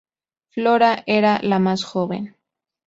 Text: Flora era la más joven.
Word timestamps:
Flora 0.49 1.03
era 1.05 1.39
la 1.43 1.59
más 1.59 1.83
joven. 1.83 2.35